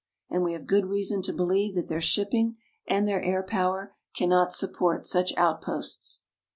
[0.31, 2.57] And we have good reason to believe that their shipping
[2.87, 6.23] and their air power cannot support such outposts.